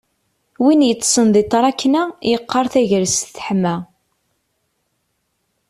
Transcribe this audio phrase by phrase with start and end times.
[0.63, 3.75] Win yeṭṭsen di tṛakna yeqqar tagrest teḥma